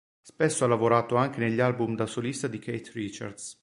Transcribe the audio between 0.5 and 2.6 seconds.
ha lavorato anche negli album da solista di